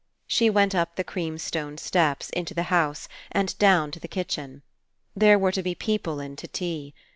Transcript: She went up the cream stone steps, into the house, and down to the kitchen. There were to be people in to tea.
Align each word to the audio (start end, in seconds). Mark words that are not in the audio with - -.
She 0.25 0.49
went 0.49 0.73
up 0.73 0.95
the 0.95 1.03
cream 1.03 1.37
stone 1.37 1.77
steps, 1.77 2.31
into 2.31 2.55
the 2.55 2.63
house, 2.73 3.07
and 3.31 3.55
down 3.59 3.91
to 3.91 3.99
the 3.99 4.07
kitchen. 4.07 4.63
There 5.15 5.37
were 5.37 5.51
to 5.51 5.61
be 5.61 5.75
people 5.75 6.19
in 6.19 6.35
to 6.37 6.47
tea. 6.47 6.95